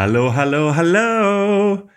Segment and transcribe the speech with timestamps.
[0.00, 1.90] Hallå, hallå, hallå!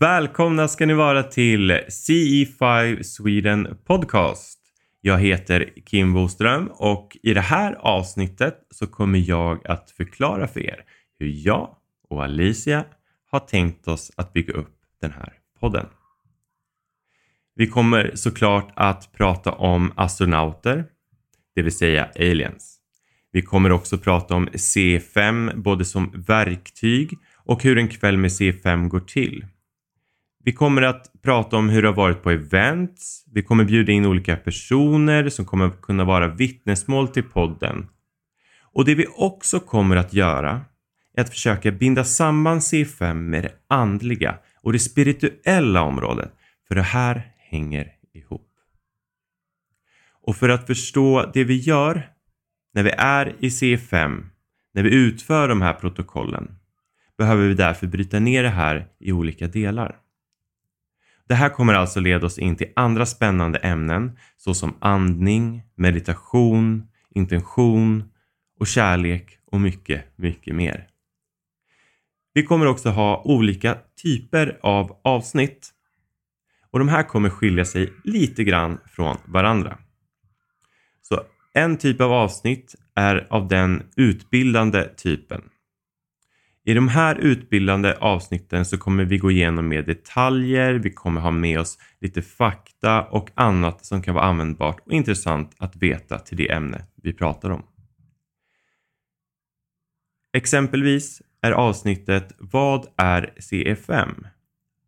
[0.00, 4.58] Välkomna ska ni vara till CE5 Sweden Podcast.
[5.00, 10.60] Jag heter Kim Boström och i det här avsnittet så kommer jag att förklara för
[10.60, 10.84] er
[11.18, 11.76] hur jag
[12.08, 12.84] och Alicia
[13.30, 15.86] har tänkt oss att bygga upp den här podden.
[17.54, 20.84] Vi kommer såklart att prata om astronauter,
[21.54, 22.76] det vill säga aliens.
[23.32, 28.88] Vi kommer också prata om C5 både som verktyg och hur en kväll med C5
[28.88, 29.46] går till.
[30.44, 33.24] Vi kommer att prata om hur det har varit på events.
[33.32, 37.88] Vi kommer bjuda in olika personer som kommer kunna vara vittnesmål till podden.
[38.72, 40.60] Och det vi också kommer att göra
[41.16, 46.32] är att försöka binda samman C5 med det andliga och det spirituella området.
[46.68, 48.50] För det här hänger ihop.
[50.22, 52.10] Och för att förstå det vi gör
[52.74, 54.24] när vi är i C5,
[54.74, 56.59] när vi utför de här protokollen,
[57.20, 59.96] behöver vi därför bryta ner det här i olika delar.
[61.28, 68.04] Det här kommer alltså leda oss in till andra spännande ämnen såsom andning, meditation, intention
[68.60, 70.88] och kärlek och mycket, mycket mer.
[72.34, 75.70] Vi kommer också ha olika typer av avsnitt
[76.70, 79.78] och de här kommer skilja sig lite grann från varandra.
[81.02, 81.20] Så
[81.52, 85.42] en typ av avsnitt är av den utbildande typen.
[86.64, 91.30] I de här utbildande avsnitten så kommer vi gå igenom mer detaljer, vi kommer ha
[91.30, 96.36] med oss lite fakta och annat som kan vara användbart och intressant att veta till
[96.36, 97.62] det ämne vi pratar om.
[100.32, 104.26] Exempelvis är avsnittet Vad är CFM?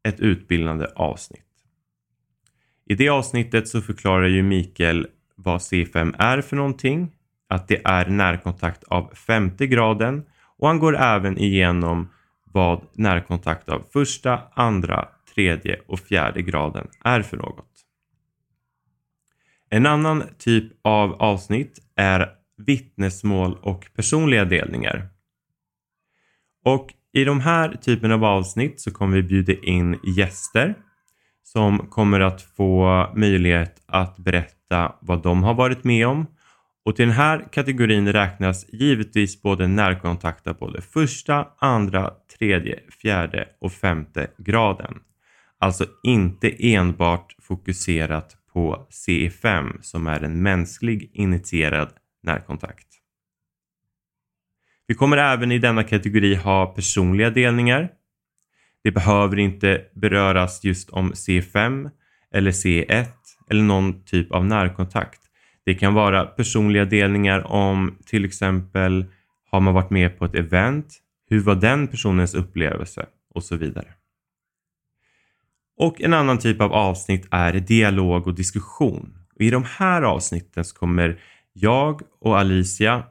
[0.04, 1.46] Ett utbildande avsnitt.
[2.86, 7.12] I det avsnittet så förklarar ju Mikael vad C5 är för någonting,
[7.48, 10.24] att det är närkontakt av femte graden
[10.62, 12.08] och han går även igenom
[12.44, 17.70] vad närkontakt av första, andra, tredje och fjärde graden är för något.
[19.70, 25.08] En annan typ av avsnitt är vittnesmål och personliga delningar.
[26.64, 30.74] Och i de här typen av avsnitt så kommer vi bjuda in gäster
[31.42, 36.26] som kommer att få möjlighet att berätta vad de har varit med om
[36.84, 43.48] och till den här kategorin räknas givetvis både närkontakt av både första, andra, tredje, fjärde
[43.60, 45.00] och femte graden.
[45.58, 51.88] Alltså inte enbart fokuserat på CE5 som är en mänsklig initierad
[52.22, 52.86] närkontakt.
[54.86, 57.90] Vi kommer även i denna kategori ha personliga delningar.
[58.84, 61.90] Det behöver inte beröras just om C5
[62.34, 63.06] eller C1
[63.50, 65.21] eller någon typ av närkontakt.
[65.64, 69.04] Det kan vara personliga delningar om till exempel
[69.50, 70.98] har man varit med på ett event?
[71.28, 73.06] Hur var den personens upplevelse?
[73.34, 73.88] Och så vidare.
[75.76, 79.18] Och en annan typ av avsnitt är dialog och diskussion.
[79.34, 81.20] Och I de här avsnitten så kommer
[81.52, 83.04] jag och Alicia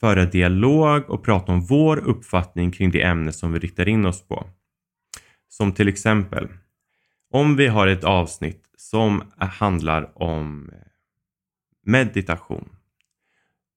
[0.00, 4.28] föra dialog och prata om vår uppfattning kring det ämne som vi riktar in oss
[4.28, 4.46] på.
[5.48, 6.48] Som till exempel,
[7.30, 10.70] om vi har ett avsnitt som handlar om
[11.88, 12.68] meditation.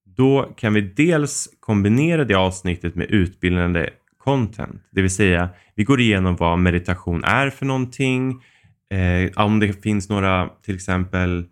[0.05, 6.01] Då kan vi dels kombinera det avsnittet med utbildande content, det vill säga vi går
[6.01, 8.43] igenom vad meditation är för någonting,
[8.91, 11.45] eh, om det finns några till exempel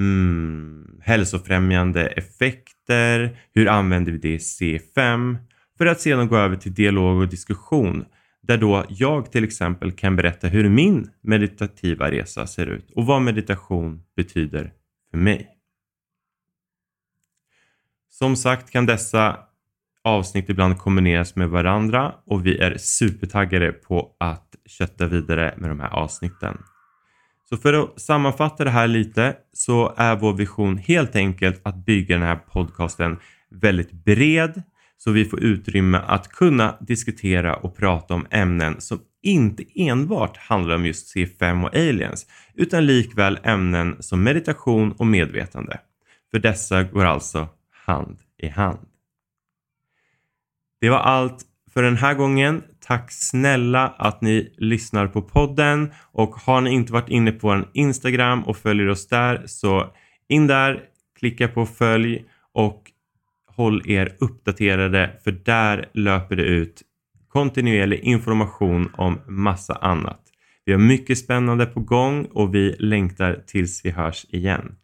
[0.00, 5.36] mm, hälsofrämjande effekter, hur använder vi det i C5
[5.78, 8.04] för att sedan gå över till dialog och diskussion
[8.42, 13.22] där då jag till exempel kan berätta hur min meditativa resa ser ut och vad
[13.22, 14.72] meditation betyder
[15.10, 15.53] för mig.
[18.18, 19.38] Som sagt kan dessa
[20.04, 25.80] avsnitt ibland kombineras med varandra och vi är supertaggade på att kötta vidare med de
[25.80, 26.58] här avsnitten.
[27.48, 32.14] Så för att sammanfatta det här lite så är vår vision helt enkelt att bygga
[32.16, 33.16] den här podcasten
[33.50, 34.62] väldigt bred
[34.96, 40.74] så vi får utrymme att kunna diskutera och prata om ämnen som inte enbart handlar
[40.74, 45.78] om just C5 och aliens utan likväl ämnen som meditation och medvetande.
[46.30, 47.48] För dessa går alltså
[47.84, 48.88] hand i hand.
[50.80, 51.44] Det var allt
[51.74, 52.62] för den här gången.
[52.80, 57.70] Tack snälla att ni lyssnar på podden och har ni inte varit inne på vår
[57.72, 59.94] Instagram och följer oss där så
[60.28, 60.82] in där,
[61.18, 62.90] klicka på följ och
[63.46, 66.82] håll er uppdaterade för där löper det ut
[67.28, 70.20] kontinuerlig information om massa annat.
[70.64, 74.76] Vi har mycket spännande på gång och vi längtar tills vi hörs igen.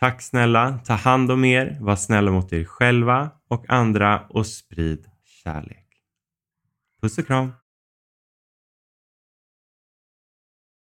[0.00, 5.06] Tack snälla, ta hand om er, var snälla mot er själva och andra och sprid
[5.24, 5.86] kärlek.
[7.02, 7.52] Puss och kram!